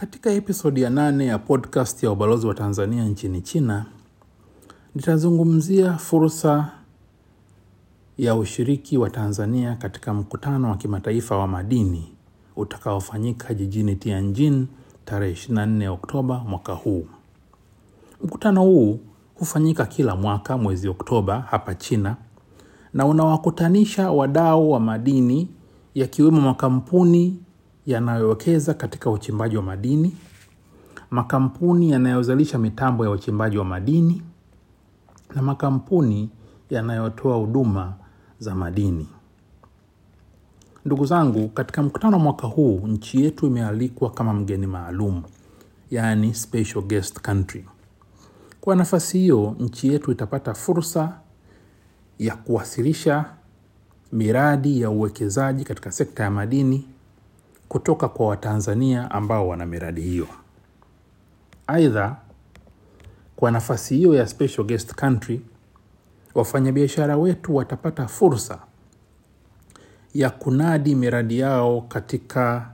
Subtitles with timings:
[0.00, 3.86] Katika episodi ya nane ya podcast ya ubalozi wa Tanzania nchini China,
[4.94, 6.70] nitazungumzia fursa
[8.18, 12.12] ya ushiriki wa Tanzania katika mkutano wa kimataifa wa madini
[12.56, 14.66] utakaofanyika jijini Tianjin
[15.04, 17.06] tarehe 24 Oktoba mwaka huu.
[18.24, 19.00] Mkutano huu
[19.34, 22.16] hufanyika kila mwaka mwezi Oktoba hapa China
[22.94, 25.48] na unawakutanisha wadau wa madini
[25.94, 27.36] yakiwemo makampuni
[27.88, 30.16] yanayowekeza katika uchimbaji wa madini,
[31.10, 34.22] makampuni yanayozalisha mitambo ya uchimbaji wa madini
[35.34, 36.30] na makampuni
[36.70, 37.94] yanayotoa huduma
[38.38, 39.08] za madini.
[40.84, 45.22] Ndugu zangu, katika mkutano wa mwaka huu nchi yetu imealikwa kama mgeni maalum,
[45.90, 47.64] yaani special guest country.
[48.60, 51.20] Kwa nafasi hiyo, nchi yetu itapata fursa
[52.18, 53.24] ya kuwasilisha
[54.12, 56.88] miradi ya uwekezaji katika sekta ya madini
[57.68, 60.26] kutoka kwa Watanzania ambao wana miradi hiyo.
[61.66, 62.16] Aidha,
[63.36, 65.40] kwa nafasi hiyo ya special guest country,
[66.34, 68.58] wafanyabiashara wetu watapata fursa
[70.14, 72.70] ya kunadi miradi yao katika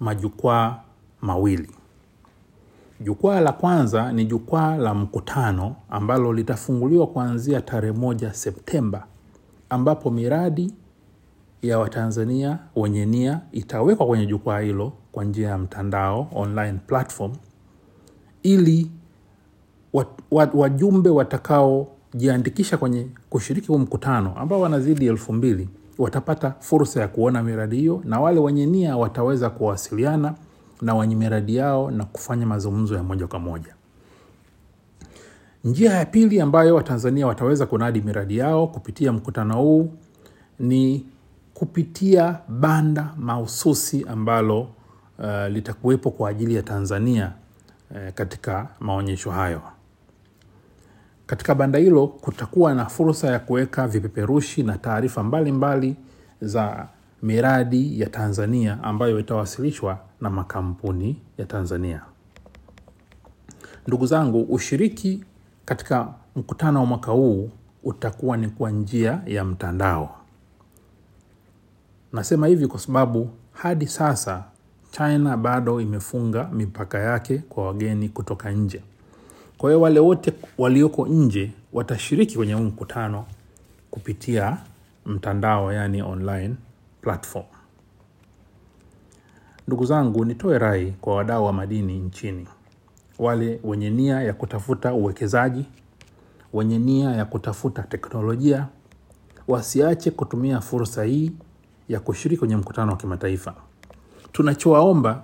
[0.00, 0.80] majukwaa
[1.20, 1.70] mawili.
[3.00, 9.06] Jukwaa la kwanza ni jukwaa la mkutano ambalo litafunguliwa kuanzia tarehe moja Septemba,
[9.70, 10.74] ambapo miradi
[11.68, 17.32] ya Watanzania wenye nia itawekwa kwenye jukwaa hilo kwa njia ya mtandao online platform,
[18.42, 18.90] ili
[20.54, 27.76] wajumbe watakaojiandikisha kwenye kushiriki huu mkutano ambao wanazidi elfu mbili watapata fursa ya kuona miradi
[27.76, 30.34] hiyo, na wale wenye nia wataweza kuwasiliana
[30.82, 33.74] na wenye miradi yao na kufanya mazungumzo ya moja kwa moja.
[35.64, 39.90] Njia ya pili ambayo Watanzania wataweza kunadi miradi yao kupitia mkutano huu
[40.58, 41.06] ni
[41.58, 47.32] kupitia banda mahususi ambalo uh, litakuwepo kwa ajili ya Tanzania
[47.90, 49.62] uh, katika maonyesho hayo.
[51.26, 55.96] Katika banda hilo kutakuwa na fursa ya kuweka vipeperushi na taarifa mbalimbali
[56.40, 56.88] za
[57.22, 62.02] miradi ya Tanzania ambayo itawasilishwa na makampuni ya Tanzania.
[63.86, 65.24] Ndugu zangu, ushiriki
[65.64, 67.50] katika mkutano wa mwaka huu
[67.84, 70.25] utakuwa ni kwa njia ya mtandao.
[72.12, 74.44] Nasema hivi kwa sababu hadi sasa
[74.90, 78.82] China bado imefunga mipaka yake kwa wageni kutoka nje.
[79.58, 83.24] Kwa hiyo wale wote walioko nje watashiriki kwenye huu mkutano
[83.90, 84.56] kupitia
[85.06, 86.54] mtandao, yani online
[87.02, 87.44] platform.
[89.66, 92.46] Ndugu zangu, nitoe rai kwa wadau wa madini nchini,
[93.18, 95.64] wale wenye nia ya kutafuta uwekezaji,
[96.52, 98.66] wenye nia ya kutafuta teknolojia,
[99.48, 101.32] wasiache kutumia fursa hii
[101.88, 103.54] ya kushiriki kwenye mkutano wa kimataifa.
[104.32, 105.22] Tunachowaomba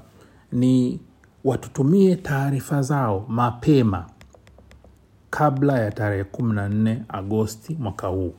[0.53, 1.00] ni
[1.45, 4.06] watutumie taarifa zao mapema
[5.31, 8.34] kabla ya tarehe 14 Agosti mwaka huu.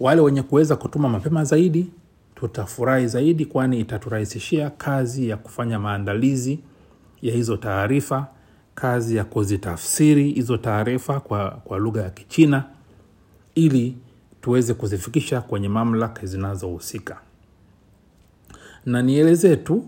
[0.00, 1.90] Wale wenye kuweza kutuma mapema zaidi
[2.34, 6.58] tutafurahi zaidi, kwani itaturahisishia kazi ya kufanya maandalizi
[7.22, 8.26] ya hizo taarifa,
[8.74, 12.64] kazi ya kuzitafsiri hizo taarifa kwa, kwa lugha ya Kichina
[13.54, 13.96] ili
[14.42, 17.20] tuweze kuzifikisha kwenye mamlaka zinazohusika.
[18.86, 19.84] Na nielezee tu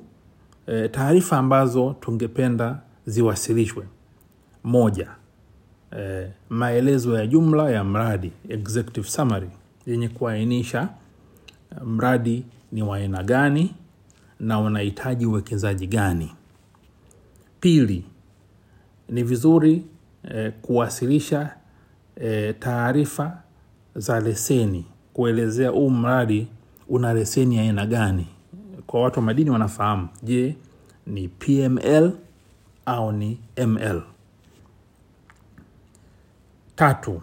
[0.67, 3.85] e, taarifa ambazo tungependa ziwasilishwe.
[4.65, 5.09] Moja,
[5.99, 9.51] e, maelezo ya jumla ya mradi executive summary
[9.87, 10.89] yenye kuainisha
[11.85, 13.75] mradi ni wa aina gani
[14.41, 16.33] na unahitaji uwekezaji gani.
[17.61, 18.05] Pili,
[19.09, 19.85] ni vizuri
[20.35, 21.57] e, kuwasilisha
[22.21, 23.43] e, taarifa
[23.97, 26.47] za leseni kuelezea huu mradi
[26.89, 28.27] una leseni aina gani.
[28.87, 30.57] Kwa watu wa madini wanafahamu, je,
[31.07, 32.13] ni PML
[32.87, 34.03] au ni ML.
[36.77, 37.23] Tatu,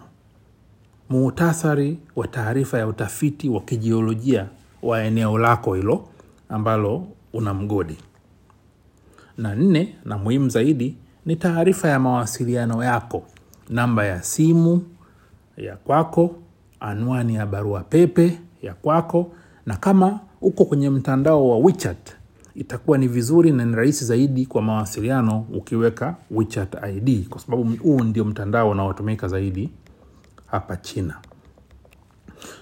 [1.10, 4.48] muhtasari wa taarifa ya utafiti wa kijiolojia
[4.82, 6.08] wa eneo lako hilo
[6.48, 7.96] ambalo una mgodi.
[9.38, 13.22] Na nne, na muhimu zaidi, ni taarifa ya mawasiliano yako,
[13.68, 14.82] namba ya simu
[15.56, 16.34] ya kwako,
[16.82, 19.32] anwani ya barua pepe ya kwako,
[19.66, 22.12] na kama uko kwenye mtandao wa WeChat
[22.54, 28.00] itakuwa ni vizuri na ni rahisi zaidi kwa mawasiliano ukiweka WeChat ID, kwa sababu huu
[28.00, 29.70] ndio mtandao unaotumika zaidi
[30.46, 31.14] hapa China.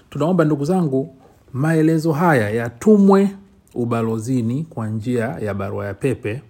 [0.09, 1.15] Tunaomba ndugu zangu,
[1.53, 3.29] maelezo haya yatumwe
[3.75, 6.41] ubalozini kwa njia ya barua ya pepe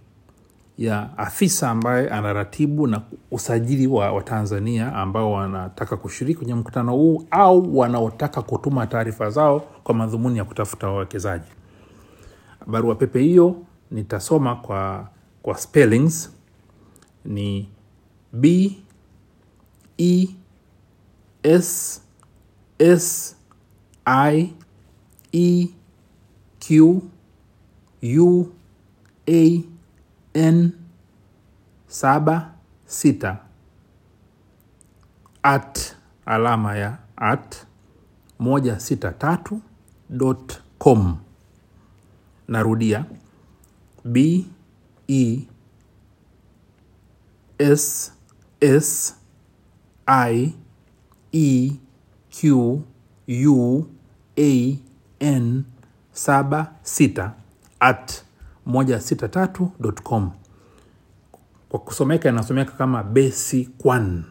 [0.82, 3.02] ya afisa ambaye anaratibu na
[3.32, 9.96] usajili wa Watanzania ambao wanataka kushiriki kwenye mkutano huu au wanaotaka kutuma taarifa zao kwa
[9.96, 11.46] madhumuni ya kutafuta wawekezaji.
[12.68, 13.56] Barua pepe hiyo
[13.92, 15.08] nitasoma kwa,
[15.42, 16.32] kwa spellings
[17.26, 17.70] ni
[18.34, 18.78] b
[19.98, 20.28] e
[21.44, 22.02] s
[22.80, 23.36] s
[24.06, 24.54] i
[25.34, 25.68] e
[26.60, 27.02] q
[28.04, 28.46] u
[29.28, 29.62] a
[30.34, 30.74] n
[31.88, 32.54] saba
[32.86, 33.40] sita.
[35.44, 35.96] At
[36.26, 37.66] alama ya at
[38.40, 39.62] moja sita tatu
[40.10, 41.20] dot com.
[42.48, 43.06] Narudia.
[44.04, 44.46] B
[45.08, 45.48] e
[47.60, 48.12] s
[48.60, 49.16] s
[50.08, 50.54] i
[51.32, 51.80] e
[52.30, 52.84] q
[53.28, 53.88] u
[54.38, 54.80] a
[55.20, 55.66] n
[56.12, 57.36] saba sita.
[57.80, 58.24] At
[58.72, 60.32] moja sita tatu dot com
[61.70, 64.24] kwa kusomeka inasomeka kama besi kwan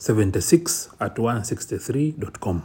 [0.00, 2.60] 76 at 163.com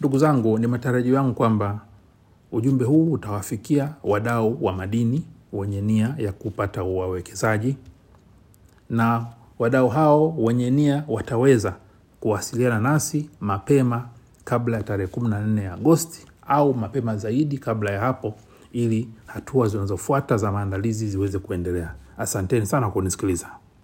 [0.00, 1.80] ndugu zangu ni matarajio yangu kwamba
[2.52, 7.76] ujumbe huu utawafikia wadau wa madini wenye nia ya kupata wawekezaji
[8.90, 9.26] na
[9.58, 11.74] wadau hao wenye nia wataweza
[12.20, 14.08] kuwasiliana nasi mapema
[14.44, 18.34] kabla ya tarehe 14 agosti au mapema zaidi kabla ya hapo
[18.76, 21.94] ili hatua zinazofuata za maandalizi ziweze kuendelea.
[22.18, 23.50] Asanteni sana kunisikiliza